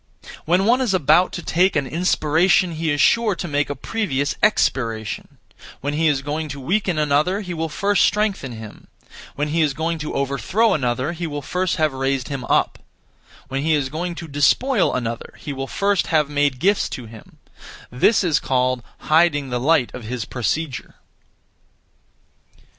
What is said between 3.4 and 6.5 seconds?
make a (previous) expiration; when he is going